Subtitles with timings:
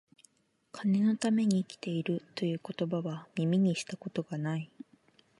[0.71, 4.71] 金のために生きている、という言葉は、耳にした事が無い